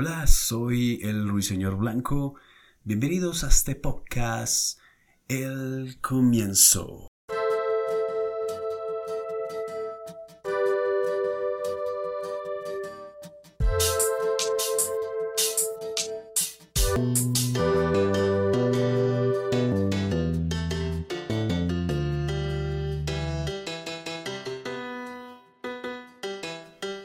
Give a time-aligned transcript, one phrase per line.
[0.00, 2.36] Hola, soy el Ruiseñor Blanco.
[2.84, 4.78] Bienvenidos a este podcast
[5.26, 7.08] El Comienzo.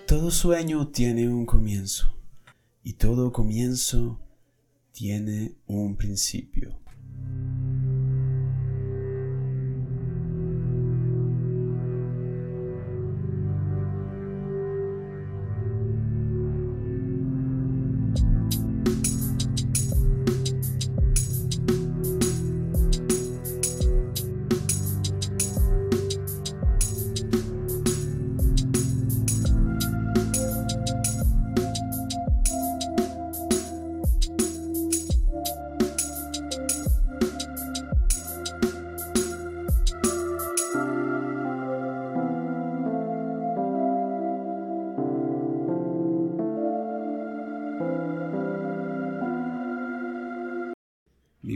[0.05, 2.22] Todo sueño tiene un comienzo
[2.83, 4.19] y todo comienzo
[4.91, 6.82] tiene un principio.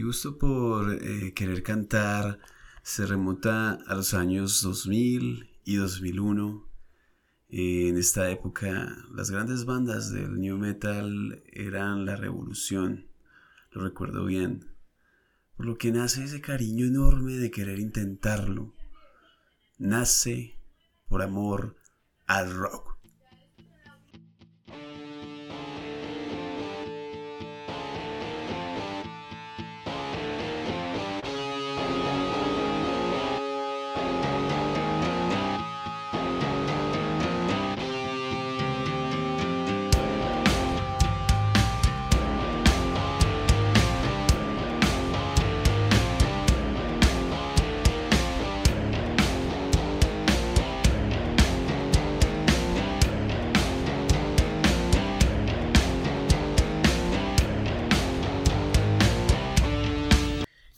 [0.08, 2.40] Gusto por eh, querer cantar
[2.82, 6.66] se remonta a los años 2000 y 2001.
[7.50, 13.10] en esta época las grandes bandas del new metal eran la revolución,
[13.72, 14.72] lo recuerdo bien,
[15.58, 18.74] por lo que nace ese cariño enorme de querer intentarlo.
[19.78, 20.58] Nace
[21.10, 21.76] por amor
[22.28, 22.97] al rock.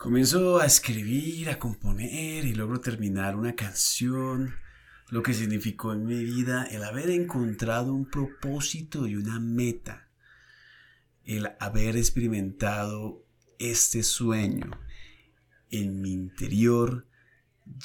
[0.10, 4.56] Comienzo a escribir, a componer y logro terminar una canción,
[5.12, 10.10] lo que significó en mi vida el haber encontrado un propósito y una meta,
[11.26, 13.24] el haber experimentado
[13.60, 14.72] este sueño.
[15.70, 17.06] En mi interior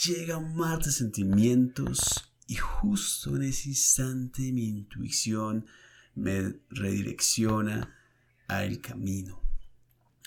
[0.07, 5.67] llega un mar de sentimientos y justo en ese instante mi intuición
[6.15, 7.95] me redirecciona
[8.49, 9.43] al camino,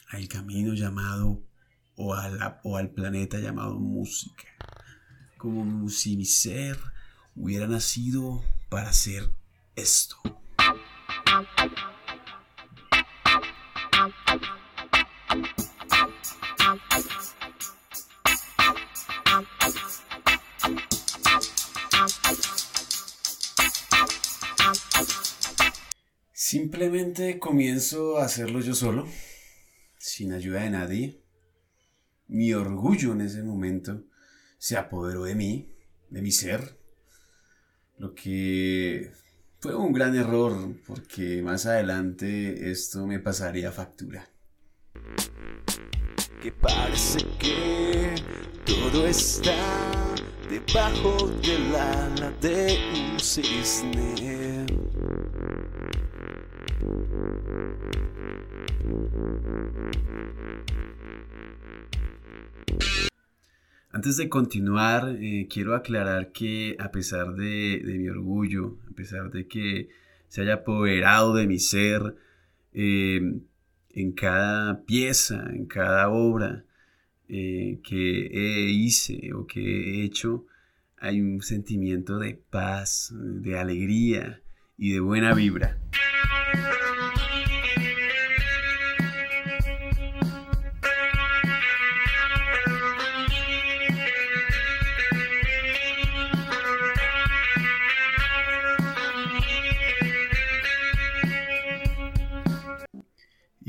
[0.10, 1.47] al camino llamado
[1.98, 2.16] o,
[2.64, 4.44] o al planeta llamado música.
[5.38, 6.78] Como si mi ser
[7.36, 9.30] hubiera nacido para hacer
[9.76, 10.18] esto.
[26.34, 29.08] Simplemente comienzo a hacerlo yo solo,
[29.98, 31.27] sin ayuda de nadie
[32.28, 34.04] mi orgullo en ese momento
[34.58, 35.72] se apoderó de mí,
[36.10, 36.78] de mi ser,
[37.98, 39.12] lo que
[39.60, 44.30] fue un gran error porque más adelante esto me pasaría factura.
[46.42, 48.16] Que parece que
[48.66, 49.56] todo está
[50.50, 54.66] debajo del ala de un cisne.
[63.98, 69.48] Antes de continuar, eh, quiero aclarar que a pesar de, mi orgullo, a pesar de
[69.48, 69.90] que
[70.28, 72.16] se haya apoderado de mi ser,
[72.74, 73.20] eh,
[73.90, 76.64] en cada pieza, en cada obra
[77.28, 80.46] eh, que hice o que he hecho,
[81.00, 84.44] hay un sentimiento de paz, de alegría
[84.78, 85.76] y de buena vibra.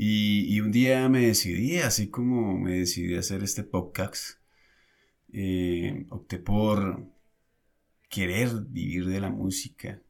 [0.01, 4.39] Y, un día me decidí, así como me decidí a hacer este podcast,
[5.33, 7.05] eh, opté por
[8.09, 10.01] querer vivir de la música,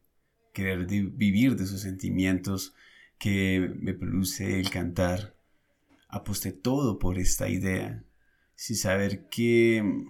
[0.53, 2.75] querer vivir de esos sentimientos
[3.18, 5.36] que me produce el cantar.
[6.07, 8.03] Aposté todo por esta idea,
[8.53, 10.06] sin saber que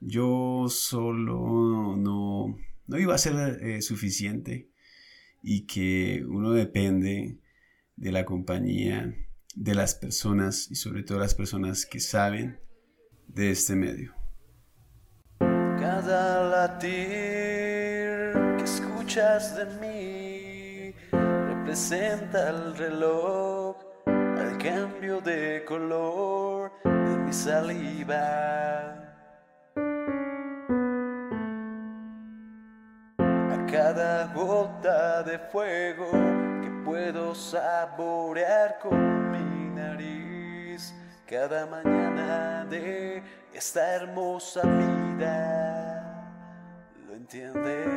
[0.00, 4.70] yo solo no, no iba a ser eh, suficiente
[5.42, 7.41] y que uno depende
[8.02, 9.14] de la compañía
[9.54, 12.58] de las personas y sobre todo las personas que saben
[13.28, 14.12] de este medio.
[15.38, 16.88] Cada latir
[18.58, 23.76] que escuchas de mí representa el reloj
[24.06, 28.98] al cambio de color de mi saliva.
[33.28, 36.51] A cada gota de fuego
[36.92, 40.92] puedo saborear con mi nariz
[41.26, 43.22] cada mañana de
[43.54, 45.24] esta hermosa vida.
[47.06, 47.88] ¿Lo entiendes?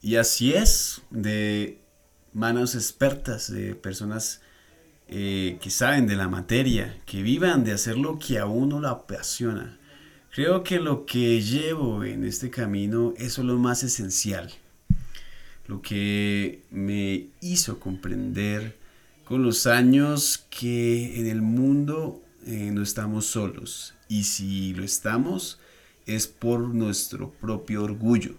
[0.00, 1.82] Y así es, de
[2.32, 4.42] manos expertas, de personas
[5.08, 8.86] eh, que saben de la materia, que vivan de hacer lo que a uno le
[8.86, 9.80] apasiona.
[10.30, 14.52] Creo que lo que llevo en este camino, eso es lo más esencial.
[15.72, 18.76] Lo que me hizo comprender
[19.24, 23.94] con los años que en el mundo eh, no estamos solos.
[24.06, 25.58] Y si lo estamos,
[26.04, 28.34] es por nuestro propio orgullo.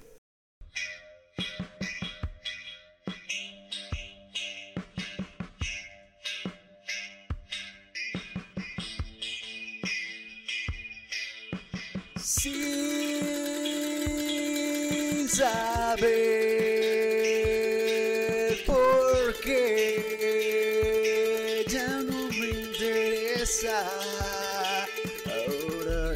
[23.55, 23.77] Ahora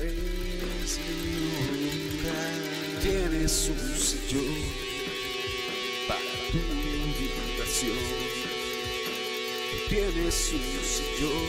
[0.02, 2.42] es mi hora.
[3.00, 4.58] Tienes un sillón
[6.08, 8.06] para tu invitación.
[9.88, 11.48] Tienes un sillón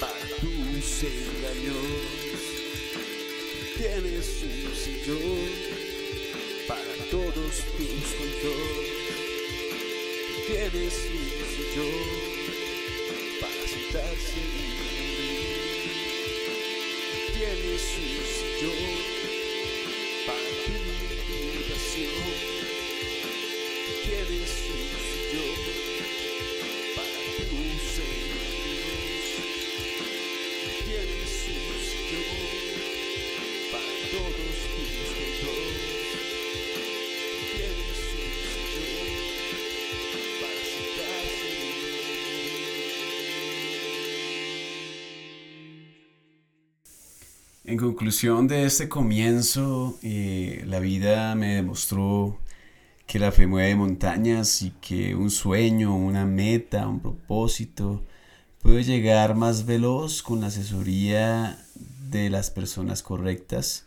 [0.00, 2.40] para tus engaños.
[3.76, 5.48] Tienes un sillón
[6.66, 8.90] para todos tus controles.
[10.48, 12.39] Tienes un sillón
[13.92, 15.80] morir.
[17.34, 18.94] Tienes un sillón
[20.26, 20.72] para tu
[47.70, 52.36] En conclusión de este comienzo, eh, la vida me demostró
[53.06, 58.02] que la fe mueve montañas y que un sueño, una meta, un propósito
[58.60, 61.64] puede llegar más veloz con la asesoría
[62.10, 63.86] de las personas correctas,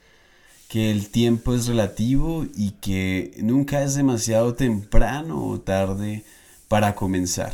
[0.70, 6.24] que el tiempo es relativo y que nunca es demasiado temprano o tarde
[6.70, 7.52] para comenzar.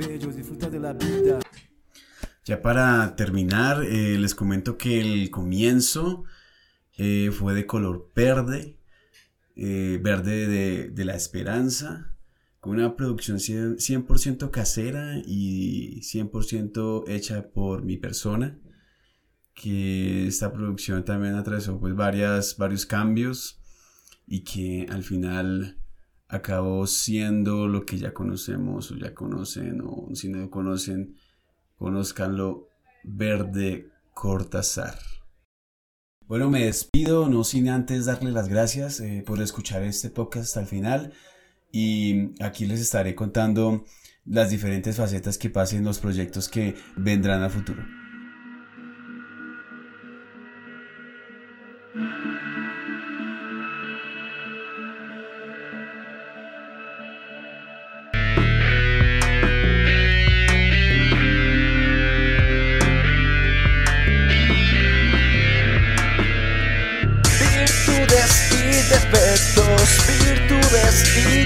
[0.00, 1.40] Disfruta de lo bello, disfruta de la vida.
[2.44, 6.24] Ya para terminar, eh, les comento que el comienzo
[6.96, 8.78] eh, fue de color verde,
[9.56, 12.16] eh, verde de, de la esperanza,
[12.60, 18.58] con una producción 100%, 100% casera y 100% hecha por mi persona,
[19.54, 23.60] que esta producción también atravesó pues varias, varios cambios
[24.26, 25.79] y que al final
[26.30, 31.16] acabó siendo lo que ya conocemos o ya conocen o si no lo conocen,
[31.76, 32.68] conozcanlo
[33.02, 34.98] Verde Cortázar.
[36.26, 40.60] Bueno, me despido, no sin antes darle las gracias eh, por escuchar este podcast hasta
[40.60, 41.12] el final
[41.72, 43.84] y aquí les estaré contando
[44.24, 47.99] las diferentes facetas que pasen los proyectos que vendrán a futuro.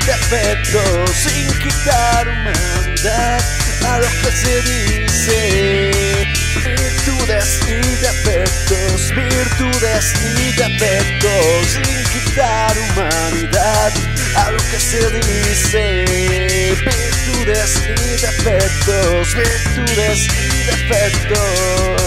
[0.06, 3.40] Defectos, sin quitar humanidad
[3.87, 6.32] a lo que se dice.
[6.64, 13.92] Virtudes y defectos, virtudes y defectos, sin quitar humanidad
[14.37, 16.04] a lo que se dice.
[16.84, 22.03] Virtudes y defectos, virtudes y defectos.